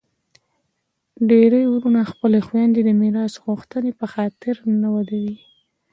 ډیری 1.29 1.63
وروڼه 1.67 2.01
خپلي 2.11 2.39
خویندي 2.47 2.81
د 2.85 2.89
میراث 3.01 3.33
غوښتني 3.45 3.91
په 3.99 4.05
خاطر 4.13 4.55
نه 4.81 4.87
ودوي. 4.93 5.35